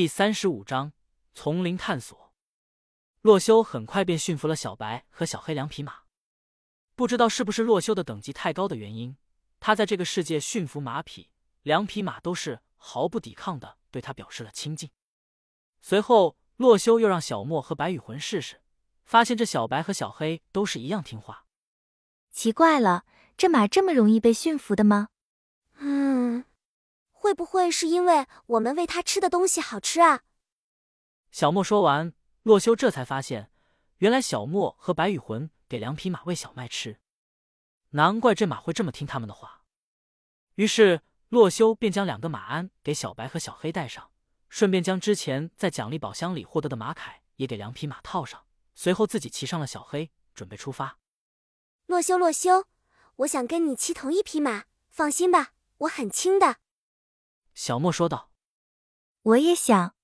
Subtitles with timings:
[0.00, 0.94] 第三十五章
[1.34, 2.32] 丛林探索。
[3.20, 6.04] 洛修很快便驯服了小白和小黑两匹马。
[6.94, 9.14] 不知道是不是洛修的等级太高的原因，
[9.60, 11.28] 他在这个世界驯服马匹，
[11.64, 14.88] 两匹马都是毫不抵抗的对他表示了亲近。
[15.82, 18.62] 随后，洛修又让小莫和白羽魂试试，
[19.04, 21.44] 发现这小白和小黑都是一样听话。
[22.30, 23.04] 奇怪了，
[23.36, 25.08] 这马这么容易被驯服的吗？
[25.76, 26.19] 嗯。
[27.30, 30.22] 会不会是因为我们喂它吃的东西好吃啊？
[31.30, 33.52] 小莫说完，洛修这才发现，
[33.98, 36.98] 原来小莫和白羽魂给两匹马喂小麦吃，
[37.90, 39.62] 难怪这马会这么听他们的话。
[40.56, 44.10] 于是洛修便将两个马鞍给小白和小黑带上，
[44.48, 50.98] 顺便将之前在奖励宝箱里获得的马铠也给两匹马套上，随后自己骑上了小黑，准备出发。
[51.86, 52.64] 洛修，洛修，
[53.18, 56.56] 我想跟你骑同一匹马，放心吧，我很轻的。
[57.54, 58.30] 小莫说道
[59.22, 59.94] ：“我也想。”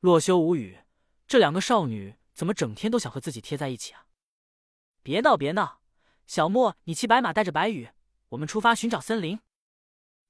[0.00, 0.80] 洛修无语，
[1.26, 4.06] 这两个少女怎么整天都想和自己贴在一起啊？
[5.02, 5.80] 别闹别闹，
[6.26, 7.90] 小莫，你骑白马带着白羽，
[8.30, 9.40] 我们出发寻找森林。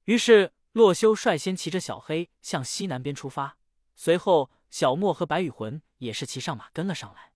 [0.05, 3.59] 于是洛修率先骑着小黑向西南边出发，
[3.94, 7.33] 随后小莫和白羽魂也是骑上马跟了上来。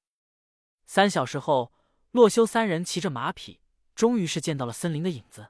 [0.86, 1.72] 三小时后，
[2.10, 3.60] 洛修三人骑着马匹，
[3.94, 5.48] 终于是见到了森林的影子。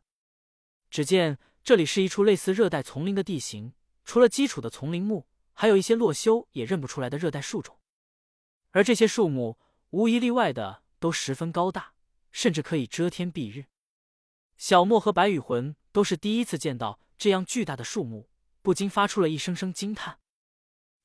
[0.88, 1.38] 只见。
[1.62, 7.78] 这里是一处类似热带丛林的地形，除了基础的丛林木，还有一些洛修也认不出来的热带树种。
[8.70, 9.58] 而这些树木
[9.90, 11.92] 无一例外的都十分高大，
[12.32, 13.66] 甚至可以遮天蔽日。
[14.56, 18.28] 小莫和白羽魂都是第一次见到这样巨大的树木，
[18.62, 20.18] 不禁发出了一声声惊叹：“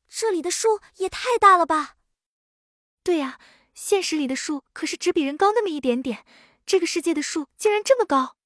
[0.07, 1.97] 这里的树也太大了吧
[3.03, 3.39] ！”“对呀，
[3.73, 6.25] 现实里的树可是只比人高那么一点点，
[6.65, 8.37] 这个世界的树竟然这么高。”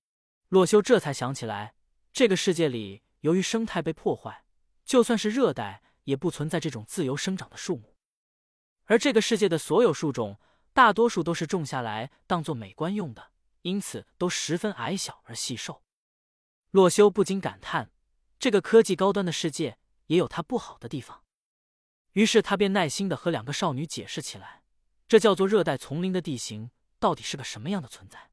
[0.49, 1.75] 洛修这才想起来。
[2.19, 4.43] 这个世界里，由于生态被破坏，
[4.83, 7.95] 就算是热带，也不存在这种自由生长的树木。
[8.87, 10.37] 而这个世界的所有树种，
[10.73, 13.31] 大多数都是种下来当做美观用的，
[13.61, 15.81] 因此都十分矮小而细瘦。
[16.71, 17.89] 洛修不禁感叹：
[18.37, 19.77] 这个科技高端的世界，
[20.07, 21.23] 也有它不好的地方。
[22.11, 24.63] 于是他便耐心的和两个少女解释起来：
[25.07, 28.29] 这叫做热带丛林的地形，到底是个什么样的存在？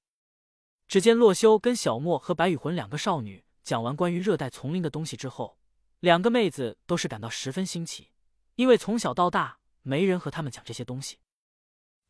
[0.88, 3.45] 只见洛修跟小莫和白雨魂两个少女。
[3.66, 5.58] 讲完关于热带丛林的东西之后，
[5.98, 8.12] 两个妹子都是感到十分新奇，
[8.54, 11.18] 因为从小到大没人和他们讲这些东西。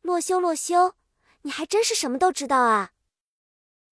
[0.01, 0.93] 洛修，洛修，
[1.41, 2.91] 你还真是什么都知道啊！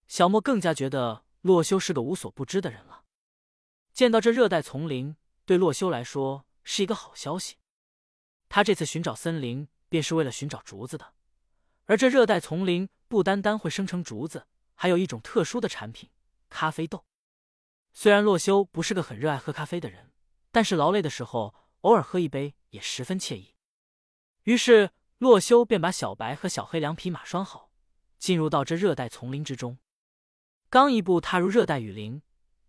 [0.07, 3.05] 小莫更加觉得洛修是个无所不知的人了。
[3.91, 7.55] 见到这热带丛林，对洛修来说是一个好消息。
[8.47, 11.13] 他这次寻找森林，便是为了寻找竹子的。
[11.85, 14.45] 而这热带丛林不单单会生成竹子，
[14.75, 16.11] 还有一种特殊的产品——
[16.47, 17.03] 咖啡豆。
[17.97, 20.11] 虽然洛修不是个很热爱喝咖啡的人，
[20.51, 23.55] 但是劳累的时候偶尔喝一杯也十分惬意。
[24.43, 27.71] 于是洛修便把小白和小黑两匹马拴好，
[28.19, 29.77] 进入到这热带丛林之中。
[30.69, 32.21] 刚一步踏入热带雨林，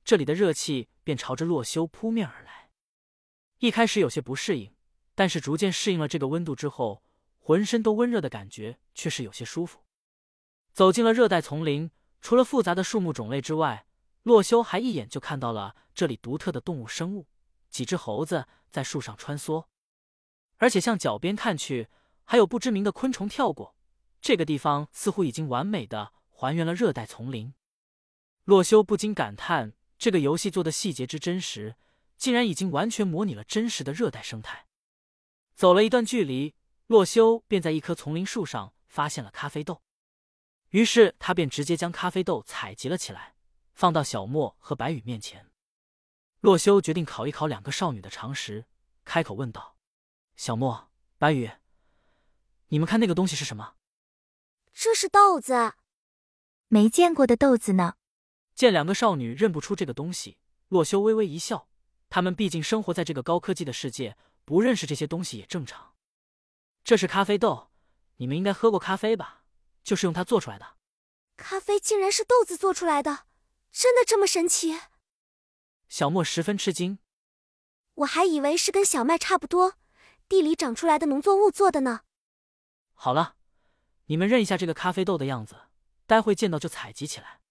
[0.04, 2.70] 这里的热气便朝着洛修扑面而来。
[3.58, 4.76] 一开始有些不适应，
[5.16, 7.02] 但是逐渐适应了这个温度之后，
[7.40, 9.80] 浑身都温热的感觉却是有些舒服。
[10.72, 13.86] 走进了热带丛林，除了复杂的树木种类之外，
[14.26, 17.28] 洛修还一眼就看到了这里独特的动物生物，
[17.70, 19.66] 几只猴子在树上穿梭，
[20.56, 21.86] 而且向脚边看去，
[22.24, 23.76] 还有不知名的昆虫跳过。
[24.20, 27.54] 这个地方似乎已经完美的还原了热带丛林。
[28.42, 31.76] 洛修不禁感叹，这个游戏做的细节之真实，
[32.16, 34.66] 竟然已经完全模拟了真实的热带生态。
[35.54, 36.56] 走了一段距离，
[36.88, 39.80] 洛修便在一棵丛林树上发现了咖啡豆，
[40.70, 43.35] 于是他便直接将咖啡豆采集了起来。
[43.76, 45.50] 放到小莫和白羽面前，
[46.40, 48.64] 洛修决定考一考两个少女的常识，
[49.04, 49.76] 开口问道
[50.34, 51.50] ：“小莫、白羽，
[52.68, 53.74] 你们看那个东西是什么
[54.72, 55.74] ？”“这是豆子，
[56.68, 57.96] 没见过的豆子呢。”
[58.56, 60.38] 见两个少女认不出这个东西，
[60.68, 61.68] 洛修微微一笑。
[62.08, 64.16] 他们毕竟生活在这个高科技的世界，
[64.46, 65.94] 不认识这些东西也正常。
[66.82, 67.70] 这是咖啡豆，
[68.16, 69.44] 你们应该喝过咖啡吧？
[69.84, 70.78] 就是用它做出来的。
[71.36, 73.26] 咖啡竟然是豆子做出来的！
[73.78, 74.80] 真的这么神奇？
[75.86, 76.98] 小莫十分吃惊。
[77.96, 79.74] 我还以为是跟小麦差不多，
[80.26, 82.00] 地里长出来的农作物做的呢。
[82.94, 83.36] 好了，
[84.06, 85.68] 你们认一下这个咖啡豆的样子，
[86.06, 87.42] 待会见到就采集起来。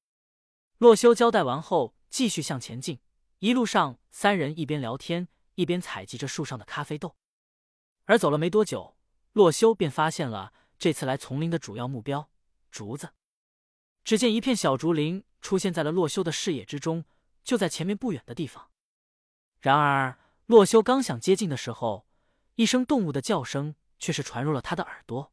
[0.80, 3.00] 洛修交代完后，继续向前进。
[3.38, 7.16] 一路上，三人一边聊天，一边采集着树上的咖啡豆。
[8.06, 8.98] 而走了没多久，
[9.34, 12.32] 洛修便发现了这次来丛林的主要目标——
[12.72, 13.14] 竹子。
[14.04, 15.24] 只见一片小竹林。
[15.46, 17.06] 出现在了洛修的视野之中，
[17.44, 18.72] 就在前面不远的地方。
[19.60, 22.08] 然而，洛修刚想接近的时候，
[22.56, 25.32] 一声动物的叫声却是传入了他的耳朵。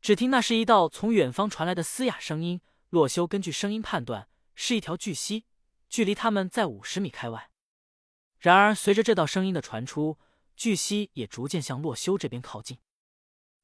[0.00, 2.60] 只听那是一道从远方传来的嘶哑声音。
[2.90, 5.44] 洛修根据声音判断，是一条巨蜥，
[5.88, 7.50] 距离他们在五十米开外。
[8.38, 10.20] 然而，随着这道声音的传出，
[10.54, 12.78] 巨蜥也逐渐向洛修这边靠近。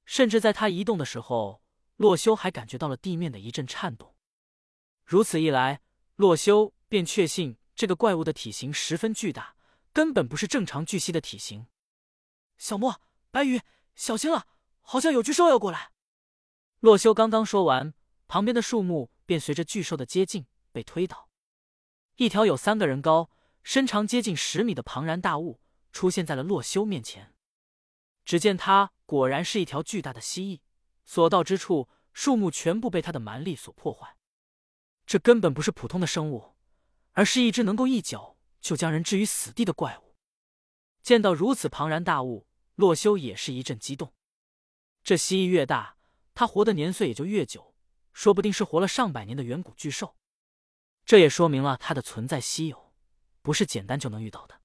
[0.05, 1.62] 甚至在他移动的时候，
[1.94, 4.12] 洛修还感觉到了地面的一阵颤动。
[5.12, 5.82] 如此一来，
[6.17, 9.56] 洛修便确信这个怪物的体型十分巨大，
[9.93, 11.67] 根本不是正常巨蜥的体型。
[12.56, 12.99] 小莫、
[13.31, 13.61] 白羽，
[13.94, 14.47] 小心了，
[14.81, 15.93] 好像有巨兽要过来。
[16.81, 17.93] 洛修刚刚说完，
[18.26, 21.29] 旁边的树木便随着巨兽的接近被推倒。
[22.17, 23.29] 一条有三个人高、
[23.62, 25.61] 身长接近十米的庞然大物
[25.93, 27.35] 出现在了洛修面前。
[28.25, 30.61] 只见它果然是一条巨大的蜥蜴，
[31.05, 34.17] 所到之处，树木全部被它的蛮力所破坏。
[35.05, 36.55] 这根本不是普通的生物，
[37.13, 40.17] 而是一只能够一脚就将人置于死地的怪物。
[41.03, 42.47] 见到如此庞然大物，
[42.77, 44.15] 洛修也是一阵激动。
[45.03, 45.97] 这蜥蜴越大，
[46.33, 47.75] 它活的年岁也就越久，
[48.13, 50.17] 说不定是活了上百年的远古巨兽。
[51.05, 52.95] 这也说明了它的存在稀有，
[53.43, 54.61] 不是简单就能遇到的。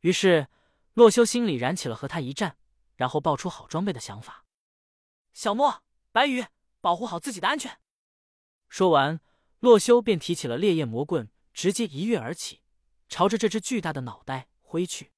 [0.00, 0.48] 于是，
[0.94, 2.56] 洛修心里燃起了和他一战，
[2.96, 4.46] 然后爆出好装备的想法。
[5.34, 6.46] 小莫、白羽，
[6.80, 7.78] 保护好自己的安全。
[8.68, 9.20] 说完。
[9.62, 12.62] 洛修便提起了烈焰魔棍，直接一跃而起，
[13.08, 15.12] 朝着这只巨大的脑袋挥去。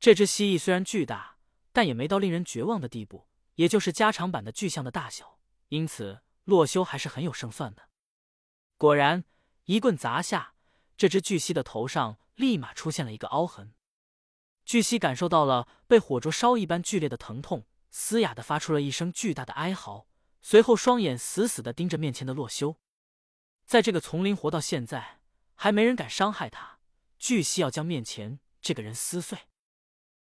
[0.00, 1.36] 这只蜥蜴虽然巨大，
[1.70, 5.38] 但也没到令人绝望的地步，也就是加长版的巨象的大小，
[5.68, 7.88] 因此洛修还是很有胜算的。
[8.76, 9.22] 果然，
[9.66, 10.54] 一棍砸下，
[10.96, 13.74] 这只巨蜥的头上立马出现了一个凹痕。
[14.64, 20.08] 巨蜥感受到了被火灼烧一般剧烈的疼痛，嘶哑的发出了一声巨大的哀嚎，
[20.40, 22.76] 随后双眼死死的盯着面前的洛修。
[23.72, 25.20] 在这个丛林活到现在，
[25.54, 26.76] 还没人敢伤害他。
[27.18, 29.38] 巨蜥要将面前这个人撕碎。